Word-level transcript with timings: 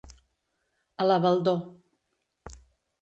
A 1.05 1.07
la 1.11 1.19
baldor. 1.27 1.61